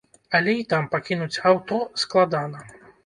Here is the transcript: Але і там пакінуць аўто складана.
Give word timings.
Але 0.37 0.53
і 0.61 0.63
там 0.71 0.87
пакінуць 0.95 1.41
аўто 1.51 1.77
складана. 2.05 2.65